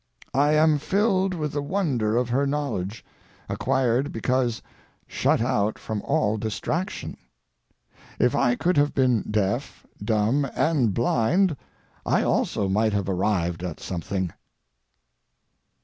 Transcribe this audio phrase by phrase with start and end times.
[0.33, 3.05] I am filled with the wonder of her knowledge,
[3.47, 4.59] acquired because
[5.05, 7.17] shut out from all distraction.
[8.19, 11.55] If I could have been deaf, dumb, and blind
[12.03, 14.31] I also might have arrived at something.